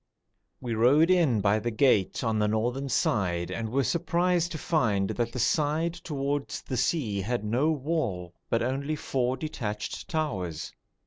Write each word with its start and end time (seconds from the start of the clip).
We 0.59 0.73
rode 0.73 1.11
in 1.11 1.41
by 1.41 1.59
the 1.59 1.69
gate 1.69 2.23
on 2.23 2.39
the 2.39 2.47
northern 2.47 2.89
side 2.89 3.51
and 3.51 3.69
were 3.69 3.83
surprised 3.83 4.51
to 4.53 4.57
find 4.57 5.11
that 5.11 5.31
the 5.31 5.37
side 5.37 5.93
towards 5.93 6.63
the 6.63 6.75
sea 6.75 7.21
had 7.21 7.43
no 7.43 7.69
wall, 7.69 8.33
but 8.49 8.63
only 8.63 8.95
four 8.95 9.37
detached 9.37 10.09
towers. 10.09 10.73